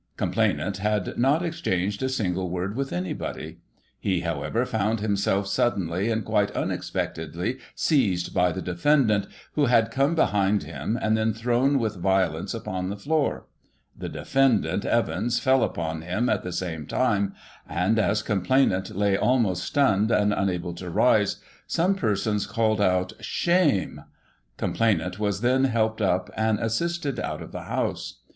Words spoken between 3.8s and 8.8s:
he, however, found himself suddenly and quite unexpectedly seized by the